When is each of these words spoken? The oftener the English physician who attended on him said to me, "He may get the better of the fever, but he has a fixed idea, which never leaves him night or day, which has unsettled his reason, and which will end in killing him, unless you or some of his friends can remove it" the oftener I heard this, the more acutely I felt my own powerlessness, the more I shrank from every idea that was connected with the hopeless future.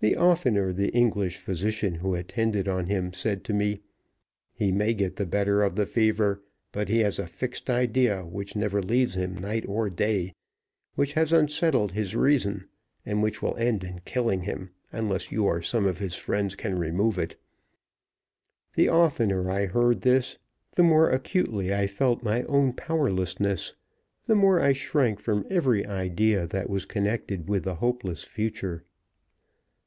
The 0.00 0.14
oftener 0.14 0.72
the 0.74 0.90
English 0.92 1.38
physician 1.38 1.96
who 1.96 2.14
attended 2.14 2.68
on 2.68 2.86
him 2.86 3.12
said 3.14 3.42
to 3.44 3.52
me, 3.54 3.80
"He 4.52 4.70
may 4.70 4.92
get 4.94 5.16
the 5.16 5.24
better 5.26 5.62
of 5.64 5.74
the 5.74 5.86
fever, 5.86 6.42
but 6.70 6.88
he 6.90 6.98
has 7.00 7.18
a 7.18 7.26
fixed 7.26 7.68
idea, 7.70 8.22
which 8.26 8.54
never 8.54 8.80
leaves 8.82 9.14
him 9.16 9.34
night 9.34 9.64
or 9.66 9.88
day, 9.90 10.32
which 10.96 11.14
has 11.14 11.32
unsettled 11.32 11.90
his 11.92 12.14
reason, 12.14 12.68
and 13.06 13.20
which 13.22 13.40
will 13.42 13.56
end 13.56 13.82
in 13.82 14.00
killing 14.04 14.42
him, 14.42 14.68
unless 14.92 15.32
you 15.32 15.44
or 15.46 15.60
some 15.62 15.86
of 15.86 15.98
his 15.98 16.14
friends 16.14 16.54
can 16.54 16.78
remove 16.78 17.18
it" 17.18 17.34
the 18.74 18.88
oftener 18.90 19.50
I 19.50 19.64
heard 19.66 20.02
this, 20.02 20.36
the 20.76 20.82
more 20.84 21.08
acutely 21.10 21.74
I 21.74 21.86
felt 21.88 22.22
my 22.22 22.42
own 22.44 22.74
powerlessness, 22.74 23.72
the 24.26 24.36
more 24.36 24.60
I 24.60 24.70
shrank 24.72 25.18
from 25.20 25.46
every 25.50 25.84
idea 25.86 26.46
that 26.48 26.68
was 26.70 26.84
connected 26.86 27.48
with 27.48 27.64
the 27.64 27.76
hopeless 27.76 28.22
future. 28.24 28.84